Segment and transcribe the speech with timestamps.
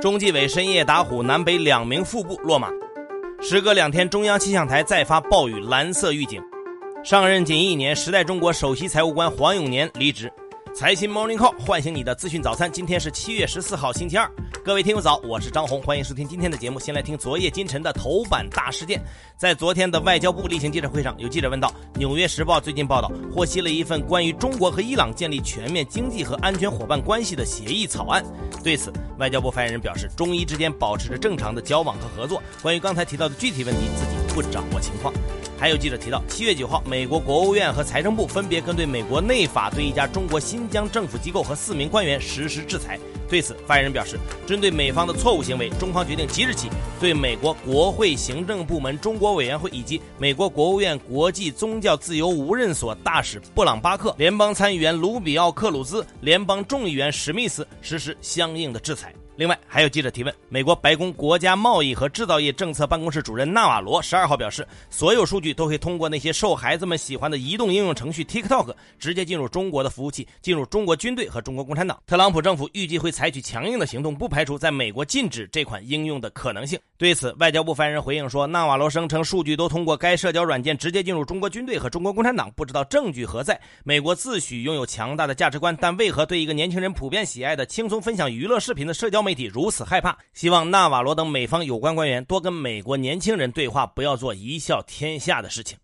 [0.00, 2.68] 中纪委深夜打虎，南北两名副部落马。
[3.40, 6.42] 时隔两天，中央气象台再发暴雨蓝色预警。
[7.04, 10.30] 上任仅一年，时代中国首席财务官黄永年离职。
[10.74, 12.70] 财新 Morning Call 唤醒你的资讯早餐。
[12.70, 14.28] 今天是七月十四号，星期二。
[14.64, 16.80] 各位听友早，我是张红，欢迎收听今天的节目。
[16.80, 19.00] 先来听昨夜今晨的头版大事件。
[19.36, 28.24] 在昨天的外交部例行记者会上，有记者问到，《纽约时报》最近报道获悉了一份关于中国和伊朗建立全面经济和安全伙伴关系的协议草案。
[28.64, 32.42] 对此，外交部发言人表示，中伊之间保持着正常的交往和合作。
[32.60, 35.14] 关于刚才提到的具体问题，自己不掌握情况。
[35.56, 42.98] 还有记者提到，七月九号，美国国务院和财政部分别针对美国内法对一家中国新疆政府机构和四名官员实施制裁。
[43.30, 46.68] 对此，发言人表示，针对美方的错误行为，中方决定即日起
[47.00, 59.14] 对美国国会行政部门中国委员会以及美国国务院国际宗教自由无任所大使布朗巴克、联邦参议员卢比奥克鲁兹、联邦众议员史密斯实施相应的制裁。
[59.36, 72.00] 另外，还有记者提问：美国白宫国家贸易和制造业政策办公室主任纳瓦罗十二号表示，所有数据都会通过那些受孩子们喜欢的移动应用程序 TikTok 直接进入中国的服务器，进入中国军队和中国共产党。
[72.06, 76.78] 特朗普政府预计会采取强硬的行动，不排除在美国禁止这款应用的可能性。
[76.96, 83.60] 对此，外交部发言人回应说，纳瓦罗声称数据都通过该社交软件直接进入中国军队和中国共产党，不知道证据何在。
[83.82, 90.16] 美国自诩拥有强大的价值观，但为何对一个年轻人普遍喜爱的轻松分享娱乐视频的社交媒体如此害怕？
[90.34, 95.78] 希望纳瓦罗等美方有关官员多跟美国年轻人对话，不要做贻笑天下的事情。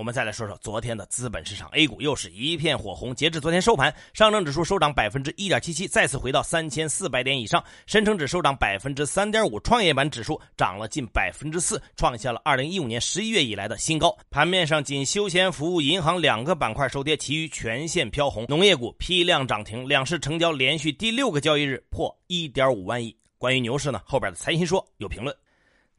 [0.00, 3.14] 我们再来说说昨天的资本市场，A 股又是一片火红。
[3.14, 14.16] 截至昨天收盘，上证指数收涨百分之一点七七，再次回到三千四百点以上；深成指收涨百分之三点五，创业板指数涨了近百分之四，创下了二零一五年十一月以来的新高。
[14.30, 18.46] 盘面上，仅休闲服务、银行两个板块收跌，其余全线飘红。
[18.48, 23.14] 农业股批量涨停，两市成交连续第六个交易日破一点五万亿。
[23.36, 25.36] 关于牛市呢，后边的财新说有评论。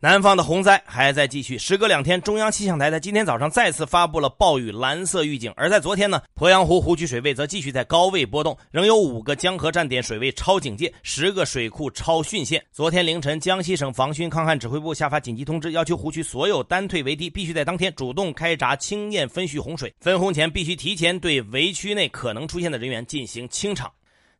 [0.04, 5.54] 南方的洪灾还在继续，时隔两天，中央气象台在今天早上再次发布了暴雨蓝色预警。
[5.56, 12.60] 而在昨天呢，鄱阳湖湖区水位则继续在高位波动，仍有五个江河站点水位超警戒，十个水库超汛限。
[12.72, 23.92] 昨天凌晨，江西省防汛抗旱指挥部下发紧急通知，要求湖区所有单退围堤必须在当天主动开闸清堰分蓄洪水，分洪前必须提前对围区内可能出现的人员进行清场。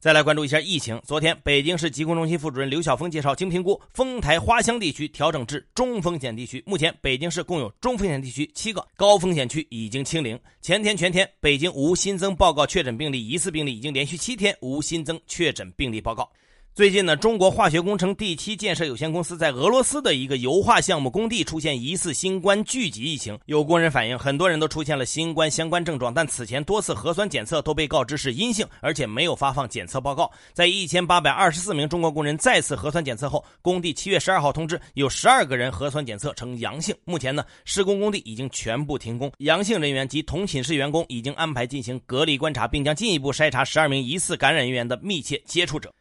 [0.02, 1.00] 再来关注一下疫情。
[1.06, 6.64] 昨天，北京市疾控中心副主任刘晓峰介绍，经评估，丰台花乡地区调整至中风险地区。
[6.66, 10.40] 目前，北京市共有中风险地区七个，高风险区已经清零。
[10.60, 16.28] 前天全天，北京无新增报告确诊病例，疑似病例已经连续七天无新增确诊病例报告。
[16.74, 23.38] 最近呢，中国化学工程第七建设有限公司在俄罗斯的一个油化项目工地出现疑似新冠聚集疫情。
[23.46, 30.32] 有工人反映，很多人都出现了新冠相关症状，但此前多次核酸检测都被告知是阴性，而且没有发放检测报告。
[30.54, 36.96] 在一千八百二十四名中国工人再次核酸检测后，工地七月十二号通知有十二个人核酸检测呈阳性。
[37.04, 45.94] 目前呢，施工工地已经全部停工，阳性人员及同寝室员工已经安排进行隔离观察，并将进一步筛查十二名疑似感染人员的密切接触者。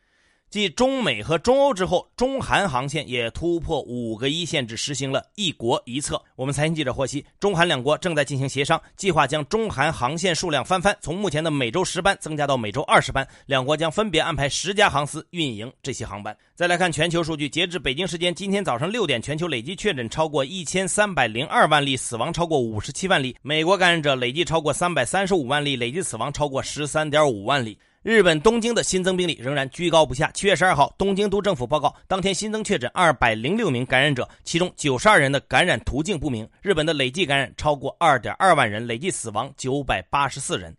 [0.50, 6.20] 继中美和中欧之后，中韩航线也突破五个一线，制，实行了一国一策。
[6.34, 13.24] 我们财经记者获悉，中韩两国正在进行协商，计划将中韩航线数量翻番，从目前的每周十班增加到每周二十班。
[13.46, 16.36] 两国将分别安排十家航司运营这些航班。
[16.56, 23.36] 再来看全球数据，截至北京时间今天早上六点，全球累计确诊超过一千三百零二万例，死亡超过五十七万例。
[23.40, 27.78] 美国感染者累计超过三百三十五万例，累计死亡超过十三点五万例。
[28.02, 30.30] 日本东京的新增病例仍然居高不下。
[30.32, 36.48] 七月十二号，东京都政府报告，当天新增确诊二百零六名感染者，其中九十二人的感染途径不明。
[36.62, 40.74] 日本的累计感染超过二点二万人，累计死亡九百八十四人。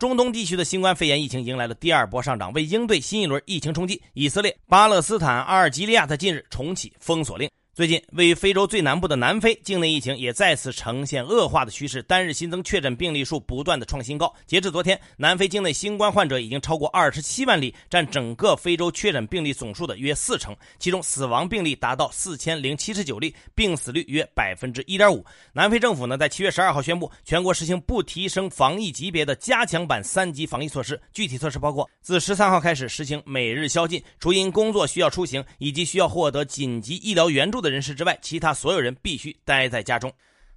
[0.00, 2.52] 中东地区的新冠肺炎疫情迎来了第二波上涨。
[2.54, 7.48] 为应对新一轮疫情冲击，以色列、巴勒斯坦、阿尔及利亚在近日重启封锁令。
[7.74, 14.32] 最近，位于非洲最南部的南非境内疫情也再次呈现恶化的趋势，单日新增确诊病例数不断的创新高。
[14.46, 20.56] 截至昨天，南非境内新冠患者已经超过二十七万例，占整个非洲确诊病例总数的约四成。
[20.78, 25.26] 其中，死亡病例达到四千零七十九例，病死率约百分之一点五。
[25.52, 31.00] 南非政府呢，在七月十二号宣布，全国实行不提升防疫级别的加强版三级防疫措施。
[31.12, 40.12] 具体措施包括：自十三号开始实行每日宵禁，除因工作需要出行以及需要获得紧急医疗援助的人士之外，其他所有人必须待在家中。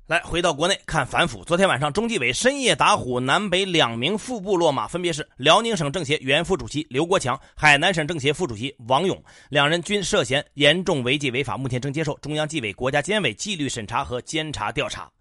[0.06, 1.44] 来，回到国内看反腐。
[1.44, 15.12] 昨天晚上，中纪委深夜打虎，南北两名副部落马，分别是辽宁省政协原副主席刘国强、海南省政协副主席王勇，两人均涉嫌严重违纪违法，目前正接受中央纪委国家监委纪律审查和监察调查。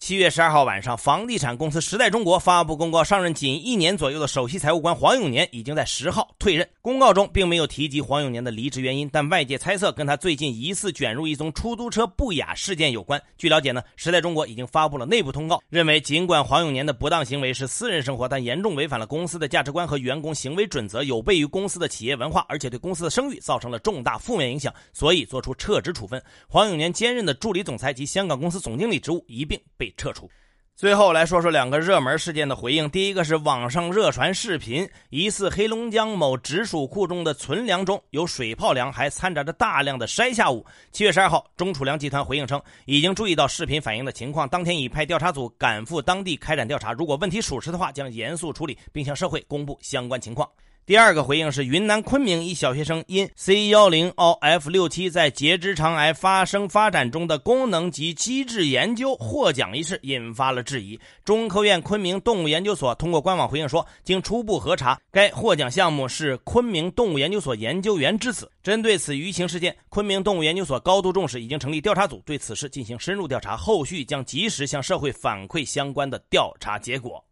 [0.00, 6.66] 七月十二号晚上，房地产公司时代中国发布公告，上任仅一年左右的首席财务官黄永年已经在十号退任。
[6.80, 13.22] 公告中并没有提及黄永年的离职原因，但外界猜测跟他最近疑似卷入一宗出租车不雅事件有关。
[13.36, 26.20] 据了解呢，时代中国已经发布了内部通告，认为尽管黄永年的不当行为是私人生活，但严重违反了公司的价值观和员工行为准则，有悖于公司的企业文化，而且对公司的声誉造成了重大负面影响，所以做出撤职处分。
[26.48, 29.89] 黄永年兼任的助理总裁及香港公司总经理职务一并被。
[29.96, 30.30] 撤除。
[30.76, 32.88] 最后来说说两个热门事件的回应。
[32.88, 40.64] 第一个是网上热传视频，疑似黑龙江某直属库中的存粮中有水泡粮，还掺杂着大量的筛下物。
[40.90, 50.48] 七月十二号，中储粮集团回应称，已经注意到视频反映的情况，当天已派调查组赶赴当地开展调查，如果问题属实的话，将严肃处理，并向社会公布相关情况。
[50.90, 60.98] 第二个回应是云南昆明一小学生因 C 幺零 O F 六七在结直肠癌发生发展中的功能及机制研究获奖一事引发了质疑。
[61.24, 68.50] 中科院昆明动物研究所通过官网回应说，经初步核查，该获奖项目是昆明动物研究所研究员之子。
[68.60, 77.24] 针对此舆情事件，昆明动物研究所高度重视，已经成立调查组对此事进行深入调查，后续将及时向社会反馈相关的调查结果。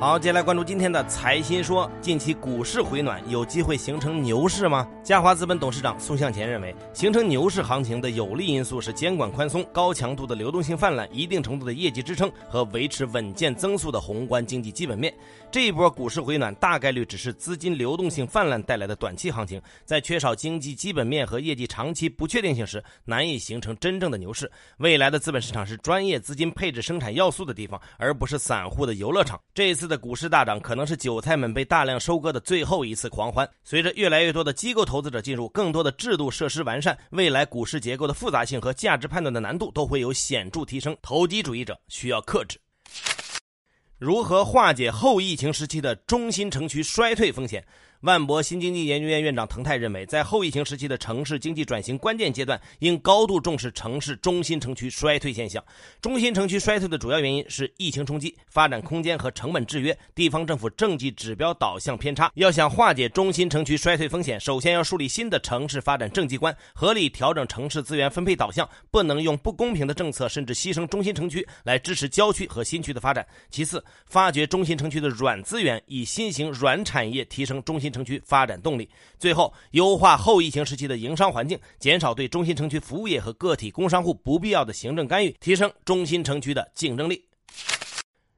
[0.00, 1.88] 好，接下来关注今天的财新说。
[2.00, 4.88] 近期股市回暖，有机会形成牛市吗？
[5.02, 15.12] 嘉华资本董事长宋向前认为，形成牛市行情的有利因素是监管宽松、高强度的流动性泛滥、一定程度的业绩支撑和维持稳健增速的宏观经济基本面。
[15.50, 24.50] 这一波股市回暖大概率只是资金流动性泛滥带来的短期行情，在缺少经济基本面和业绩长期不确定性时，难以形成真正的牛市。
[24.76, 29.38] 未来的资本市场是专业资金配置生产要素的地方，而不是散户的游乐场。
[29.52, 29.90] 这一次。
[29.90, 33.48] 的股市大涨可能是韭菜们被大量收割的最后一次狂欢。
[33.64, 40.96] 随着越来越多的机构投资者进入，更多的制度设施完善，未来股市结构的复杂性和价值判断的难度都会有显著提升。
[41.00, 42.60] 投机主义者需要克制。
[43.98, 47.64] 如何化解后疫情时期的中心城区衰退风险？
[48.00, 55.62] 万博新经济研究院院长滕泰认为，在后疫情时期的城市经济转型关键阶段，应高度重视城市中心城区衰退现象。
[56.00, 62.32] 中心城区衰退的主要原因是疫情冲击、发展空间和成本制约、地方政府政绩指标导向偏差。
[62.36, 73.26] 要想化解中心城区衰退风险，首先要树立新的城市发展政绩观，合理调整城市资源分配导向，不能用不公平的政策甚至牺牲中心城区来支持郊区和新区的发展。
[73.50, 77.89] 其次，发掘中心城区的软资源，以新型软产业提升中心。
[77.92, 78.88] 城区发展动力，
[79.18, 87.24] 最后优化后疫情时期的营商环境，减少对中心城区服务业和个体工商户不必要的行政干预，提升中心城区的竞争力。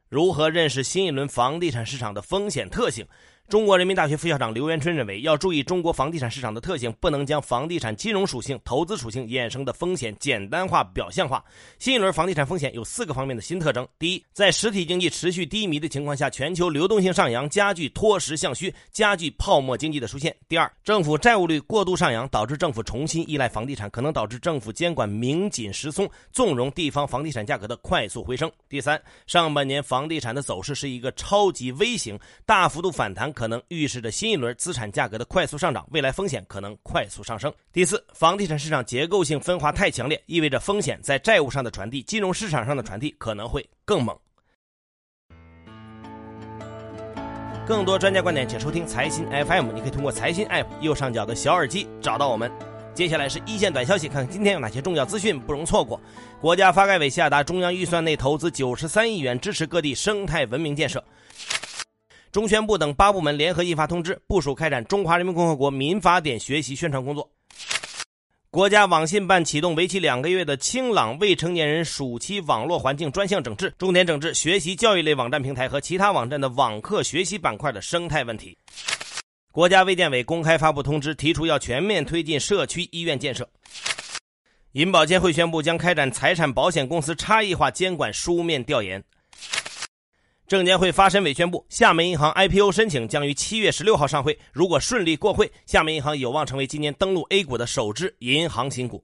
[0.08, 3.06] 如何认识新一轮房地产市场的风险特性？
[3.52, 11.44] 中国人民大学副校长刘元春认为，要注意中国房地产市场的特性，不能将房地产金融属性、投资属性衍生的风险简单化、表象化。
[11.78, 33.30] 新一轮房地产风险有四个方面的新特征：第一，在实体经济持续低迷的情况下，全球流动性上扬，加剧脱实向虚，加剧泡沫经济的出现；第二，政府债务率过度上扬，导致政府重新依赖房地产，可能导致政府监管明紧实松，纵容地方房地产价格的快速回升；第三，上半年房地产的走势是一个超级 V 型，大幅度反弹。
[33.41, 37.52] 可可能预示着新一轮资产价格的快速上涨，未来风险可能快速上升。
[37.72, 44.16] 第四，房地产市场结构性分化太强烈，意味着风险在债务上的传递、金融市场上的传递可能会更猛。
[47.66, 49.72] 更多专家观点，请收听财新 FM。
[49.72, 52.48] 你可以通过财新 App 右上角的小耳机找到我们。
[52.94, 56.00] 接下来是一线短消息，看看今天有哪些重要资讯不容错过。
[56.40, 61.02] 国家发改委下达中央预算内投资九十三亿元，支持各地生态文明建设。
[62.32, 67.30] 中宣部等八部门联合印发通知，部署开展中华人民共和国民法典学习宣传工作。
[68.50, 78.56] 国家网信办启动为期两个月的“清朗未成年人暑期网络环境专项整治”，重点整治学习教育类网站平台和其他网站的网课学习板块的生态问题。
[79.50, 83.46] 国家卫健委公开发布通知，提出要全面推进社区医院建设。
[84.72, 89.04] 银保监会宣布将开展财产保险公司差异化监管书面调研。
[90.52, 94.38] 证监会发审委宣布，厦门银行 IPO 申请将于七月十六号上会。
[94.52, 99.02] 如果顺利过会，厦门银行有望成为今年登陆 A 股的首支银行新股。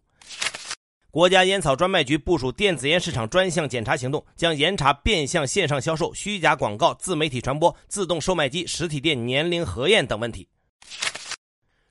[1.11, 10.47] 国家烟草专卖局部署电子烟市场专项检查行动，将严查变相线上销售、虚假广告、自媒体传播、自动售卖机、实体店年龄核验等问题。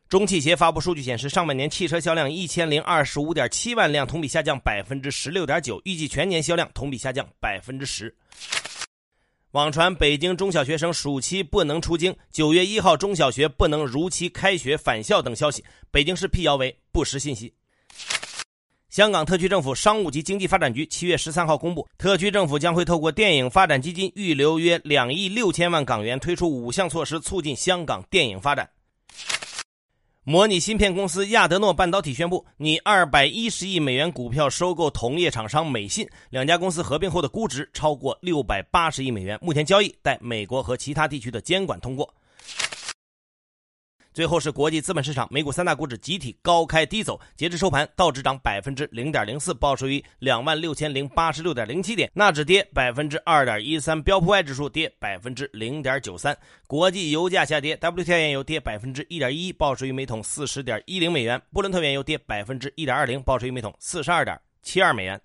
[0.07, 8.15] 中汽协发布数据显示，上半年汽车销量一千零二十五点七万辆，同比下降百分之十六点九，预计全年销量同比下降百分之十。
[9.51, 17.53] 网传北京中小学生暑期不能出京，九月一号中小学不能如期开学返校等消息，北京市辟谣为不实信息。
[18.89, 28.69] 香港特区政府商务及经济发展局七月十三号公布，特区政府将会透过电影发展基金预留约两亿六千万港元，推出五项措施促进香港电影发展。
[30.29, 39.39] 模拟芯片公司亚德诺半导体宣布，拟二百一十亿美元股票收购同业厂商美信，两家公司合并后的估值超过六百八十亿美元。
[39.41, 42.13] 目前交易待美国和其他地区的监管通过。
[44.17, 56.35] 最后是国际资本市场，美股三大股指集体高开低走，截至收盘，道指涨百分之零点零四，报收于两万六千零八十六点零七点；纳指跌百分之二点一三，标普 Y 指数跌百分之零点九三。
[56.65, 65.21] 国际油价下跌，WTI 原油跌百分之一点一，报收于每桶四十点一零美元；布伦特原油跌百分之一点二零，报收于每桶四十二点七二美元。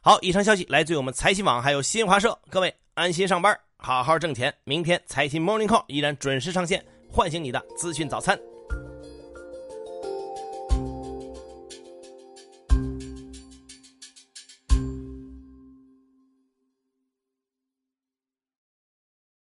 [0.00, 2.36] 好，以上消息来自于我们财新网，还有新华社。
[2.50, 4.52] 各位安心上班，好好挣钱。
[4.64, 6.84] 明天财新 Morning Call 依然准时上线。
[7.10, 8.38] 唤醒你的资讯早餐。